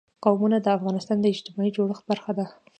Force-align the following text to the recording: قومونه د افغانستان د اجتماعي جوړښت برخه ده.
قومونه 0.23 0.57
د 0.61 0.67
افغانستان 0.77 1.17
د 1.21 1.25
اجتماعي 1.33 1.71
جوړښت 1.77 2.03
برخه 2.11 2.31
ده. 2.37 2.45